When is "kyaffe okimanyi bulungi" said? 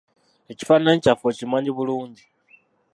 1.03-2.23